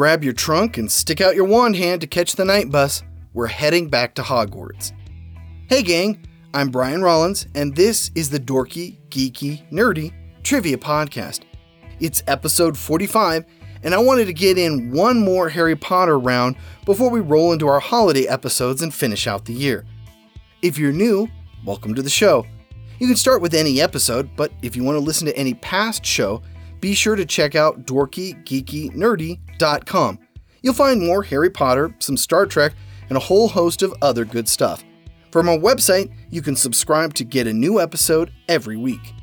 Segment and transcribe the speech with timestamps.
[0.00, 3.02] Grab your trunk and stick out your wand hand to catch the night bus.
[3.34, 4.92] We're heading back to Hogwarts.
[5.68, 11.40] Hey, gang, I'm Brian Rollins, and this is the Dorky, Geeky, Nerdy Trivia Podcast.
[12.00, 13.44] It's episode 45,
[13.82, 16.56] and I wanted to get in one more Harry Potter round
[16.86, 19.84] before we roll into our holiday episodes and finish out the year.
[20.62, 21.28] If you're new,
[21.66, 22.46] welcome to the show.
[22.98, 26.06] You can start with any episode, but if you want to listen to any past
[26.06, 26.40] show,
[26.80, 27.84] be sure to check out
[29.60, 30.18] dorkygeekynerdy.com.
[30.62, 32.74] You'll find more Harry Potter, some Star Trek,
[33.08, 34.84] and a whole host of other good stuff.
[35.32, 39.14] From our website, you can subscribe to get a new episode every week.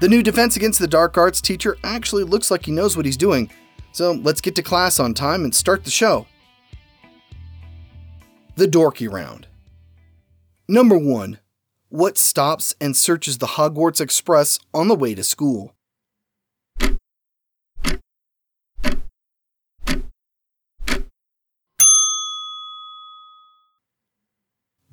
[0.00, 3.18] The new Defense Against the Dark Arts teacher actually looks like he knows what he's
[3.18, 3.50] doing,
[3.92, 6.26] so let's get to class on time and start the show.
[8.56, 9.46] The Dorky Round.
[10.68, 11.38] Number 1
[11.92, 15.74] what stops and searches the Hogwarts Express on the way to school?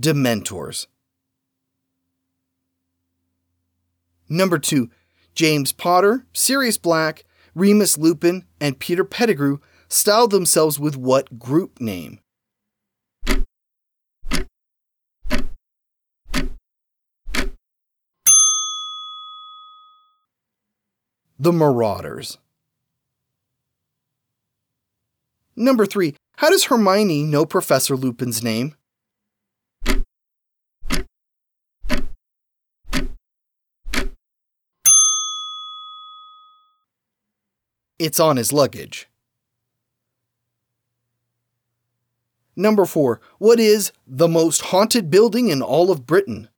[0.01, 0.87] Dementors.
[4.29, 4.89] Number 2.
[5.33, 12.19] James Potter, Sirius Black, Remus Lupin, and Peter Pettigrew styled themselves with what group name?
[21.39, 22.37] The Marauders.
[25.55, 26.15] Number 3.
[26.37, 28.75] How does Hermione know Professor Lupin's name?
[37.99, 39.09] It's on his luggage.
[42.55, 43.19] Number 4.
[43.39, 46.49] What is the most haunted building in all of Britain?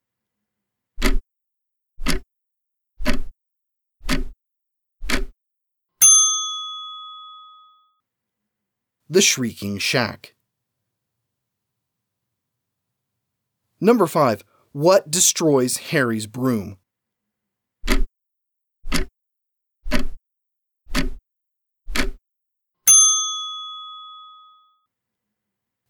[9.10, 10.36] The Shrieking Shack.
[13.82, 14.44] Number 5.
[14.72, 16.78] What destroys Harry's broom?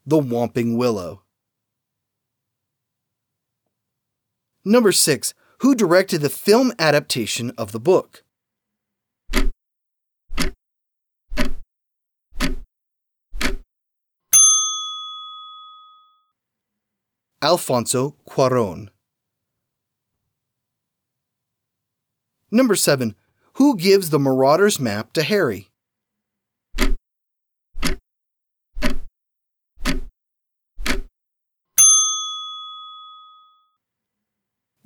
[0.09, 1.21] The Whomping Willow.
[4.65, 5.35] Number 6.
[5.59, 8.23] Who directed the film adaptation of the book?
[17.43, 18.89] Alfonso Cuaron.
[22.49, 23.13] Number 7.
[23.53, 25.68] Who gives the Marauder's map to Harry?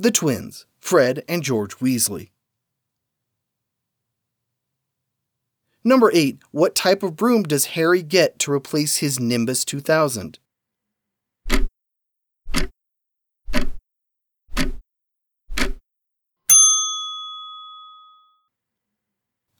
[0.03, 2.31] The twins, Fred and George Weasley.
[5.81, 6.39] Number 8.
[6.51, 10.39] What type of broom does Harry get to replace his Nimbus 2000?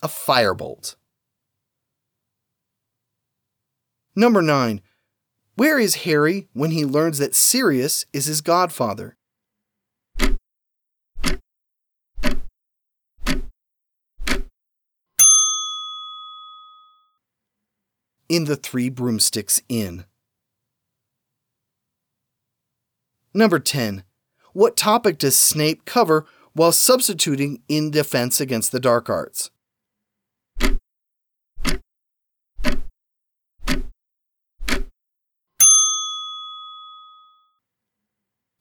[0.02, 0.96] a firebolt.
[4.14, 4.82] Number 9.
[5.56, 9.16] Where is Harry when he learns that Sirius is his godfather?
[18.34, 20.06] In the Three Broomsticks Inn.
[23.32, 24.04] Number 10.
[24.54, 29.52] What topic does Snape cover while substituting in Defense Against the Dark Arts?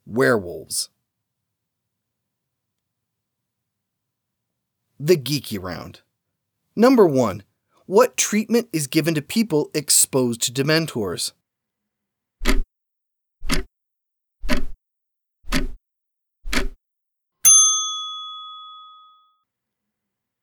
[0.05, 0.91] werewolves.
[5.01, 6.03] The Geeky Round.
[6.77, 7.43] Number 1.
[7.87, 11.33] What treatment is given to people exposed to Dementors?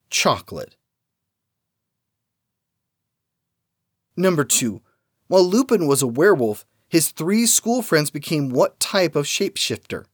[0.09, 0.75] Chocolate.
[4.17, 4.81] Number 2.
[5.27, 10.05] While Lupin was a werewolf, his three school friends became what type of shapeshifter?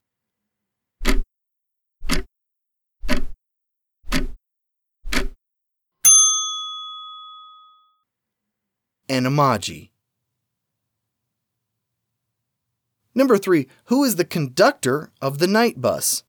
[9.10, 9.90] Animagi.
[13.14, 16.24] Number three, who is the conductor of the night bus?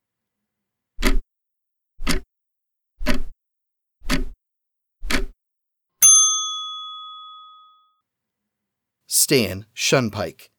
[9.08, 10.50] Stan Shunpike.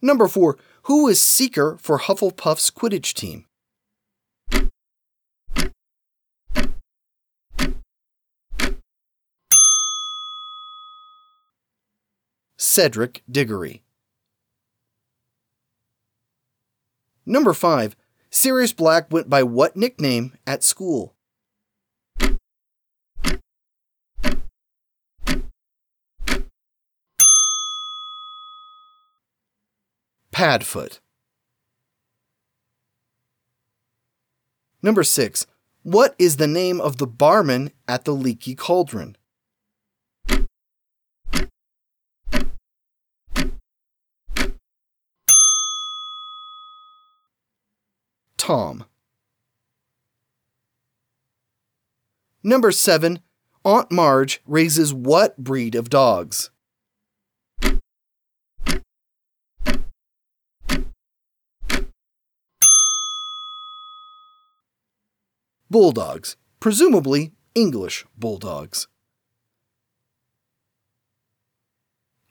[0.00, 0.56] Number 4.
[0.84, 3.46] Who is seeker for Hufflepuff's Quidditch team?
[12.76, 13.82] Cedric Diggory.
[17.24, 17.96] Number 5.
[18.28, 21.14] Sirius Black went by what nickname at school?
[30.30, 30.98] Padfoot.
[34.82, 35.46] Number 6.
[35.82, 39.16] What is the name of the barman at the Leaky Cauldron?
[48.46, 48.84] Tom.
[52.44, 53.18] Number 7.
[53.64, 56.50] Aunt Marge raises what breed of dogs?
[65.68, 68.86] Bulldogs, presumably English bulldogs.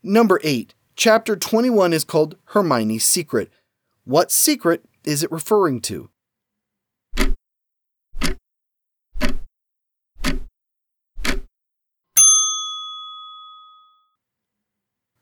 [0.02, 0.72] Number 8.
[0.96, 3.52] Chapter 21 is called Hermione's Secret.
[4.04, 6.10] What secret is it referring to?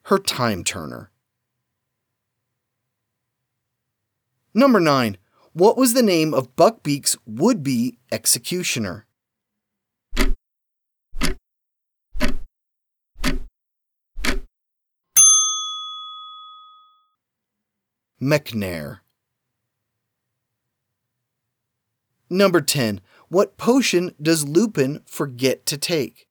[0.06, 1.10] Her time turner.
[4.54, 5.18] Number 9.
[5.52, 9.06] What was the name of Buckbeak's would be executioner?
[18.20, 19.03] Macnair.
[22.34, 23.00] Number 10.
[23.28, 26.26] What potion does Lupin forget to take?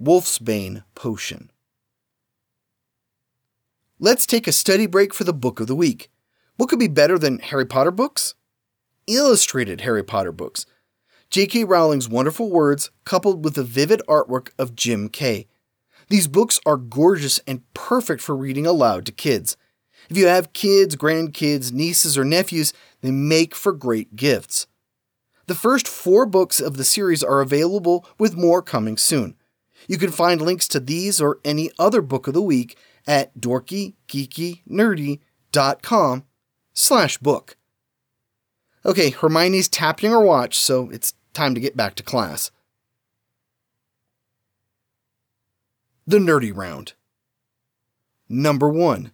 [0.00, 1.50] Wolfsbane potion.
[3.98, 6.12] Let's take a study break for the book of the week.
[6.56, 8.36] What could be better than Harry Potter books?
[9.08, 10.64] Illustrated Harry Potter books.
[11.28, 11.64] J.K.
[11.64, 15.48] Rowling's wonderful words coupled with the vivid artwork of Jim Kay.
[16.08, 19.56] These books are gorgeous and perfect for reading aloud to kids.
[20.10, 24.66] If you have kids, grandkids, nieces, or nephews, they make for great gifts.
[25.46, 29.36] The first four books of the series are available, with more coming soon.
[29.86, 32.76] You can find links to these or any other book of the week
[33.06, 36.24] at dorkygeekynerdy.com
[36.72, 37.56] slash book.
[38.86, 42.50] Okay, Hermione's tapping her watch, so it's time to get back to class.
[46.06, 46.92] The Nerdy Round.
[48.28, 49.12] Number 1.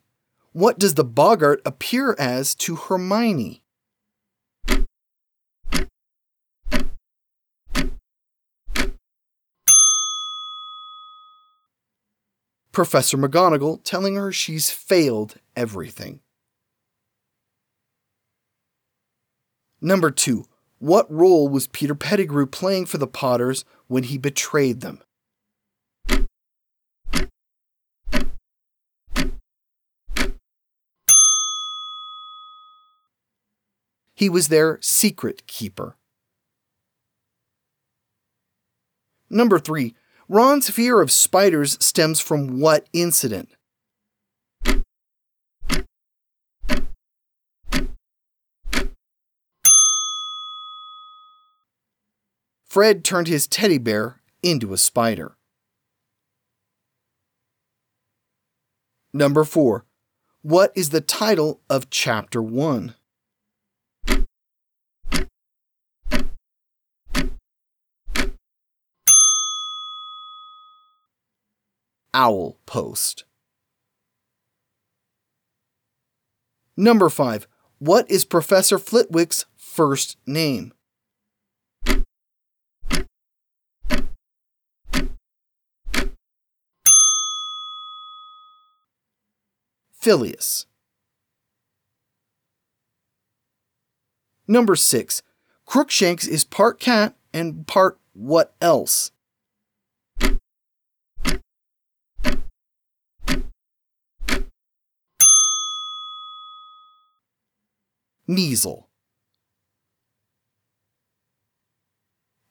[0.52, 3.62] What does the Boggart appear as to Hermione?
[12.72, 16.18] Professor McGonagall telling her she's failed everything.
[19.80, 20.44] Number 2.
[20.80, 25.02] What role was Peter Pettigrew playing for the Potters when he betrayed them?
[34.20, 35.96] He was their secret keeper.
[39.30, 39.94] Number 3.
[40.28, 43.48] Ron's fear of spiders stems from what incident?
[52.66, 55.38] Fred turned his teddy bear into a spider.
[59.14, 59.86] Number 4.
[60.42, 62.96] What is the title of Chapter 1?
[72.12, 73.24] Owl Post.
[76.76, 77.46] Number 5.
[77.78, 80.72] What is Professor Flitwick's first name?
[89.92, 90.66] Filius.
[94.48, 95.22] Number 6.
[95.66, 99.12] Crookshanks is part cat and part what else?
[108.30, 108.84] Kneazle.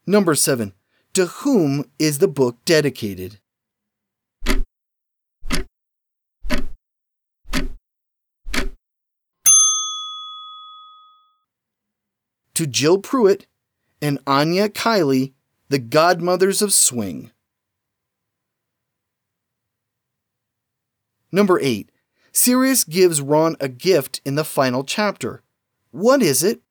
[0.06, 0.74] Number 7.
[1.14, 3.40] To whom is the book dedicated?
[12.56, 13.48] To Jill Prewett
[14.02, 15.32] and Aine Kiely,
[15.70, 17.32] the godmothers of swing.
[21.32, 21.90] Number 8.
[22.34, 25.42] Sirius gives Ron a gift in the final chapter.
[25.92, 26.62] What is it?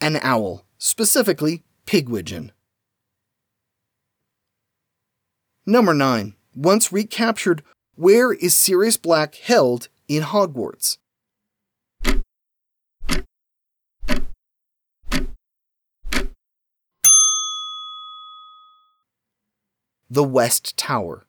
[0.00, 2.50] An owl, specifically pigwidgeon.
[5.64, 6.34] Number 9.
[6.56, 7.62] Once recaptured,
[7.94, 10.96] where is Sirius Black held in Hogwarts?
[20.12, 21.24] The West Tower.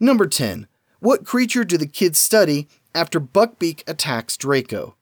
[0.00, 0.66] Number 10.
[0.98, 4.96] What creature do the kids study after Buckbeak attacks Draco?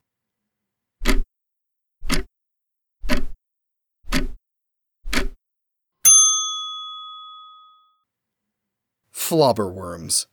[9.11, 10.27] Flobberworms.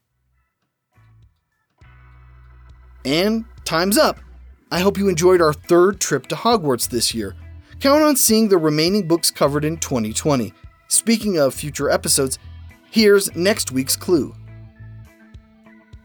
[3.07, 4.19] And time's up.
[4.71, 7.35] I hope you enjoyed our third trip to Hogwarts this year.
[7.81, 10.53] Count on seeing the remaining books covered in 2020.
[10.89, 12.39] Speaking of future episodes,
[12.91, 14.35] here's next week's clue.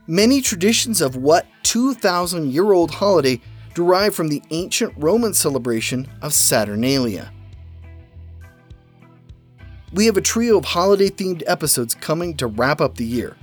[0.08, 3.41] Many traditions of what 2,000 year old holiday
[3.74, 7.34] derive from the ancient Roman celebration of Saturnalia.
[9.91, 13.36] We have a trio of holiday themed episodes coming to wrap up the year.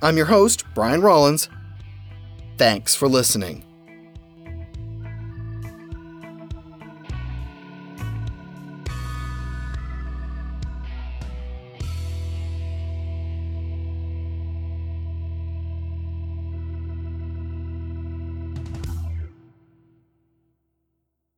[0.00, 1.50] I'm your host, Brian Rollins.
[2.56, 3.69] Thanks for listening.